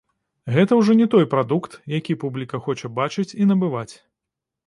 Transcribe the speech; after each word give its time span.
Гэта 0.53 0.77
ўжо 0.79 0.95
не 1.01 1.05
той 1.13 1.25
прадукт, 1.33 1.75
які 1.97 2.17
публіка 2.23 2.61
хоча 2.67 2.93
бачыць 2.99 3.29
і 3.41 3.47
набываць. 3.51 3.93